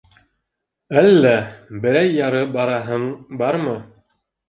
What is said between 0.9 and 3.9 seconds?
Әллә берәй-яры бараһың бармы?